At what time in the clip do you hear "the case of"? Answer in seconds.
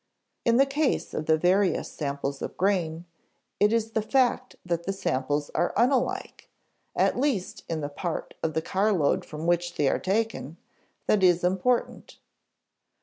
0.57-1.27